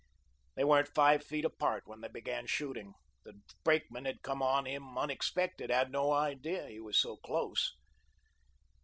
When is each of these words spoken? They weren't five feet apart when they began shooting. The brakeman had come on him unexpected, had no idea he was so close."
They 0.55 0.63
weren't 0.63 0.87
five 0.95 1.23
feet 1.23 1.45
apart 1.45 1.83
when 1.85 2.01
they 2.01 2.07
began 2.07 2.47
shooting. 2.47 2.95
The 3.23 3.39
brakeman 3.63 4.05
had 4.05 4.23
come 4.23 4.41
on 4.41 4.65
him 4.65 4.97
unexpected, 4.97 5.69
had 5.69 5.91
no 5.91 6.11
idea 6.11 6.67
he 6.69 6.79
was 6.79 6.97
so 6.99 7.17
close." 7.17 7.75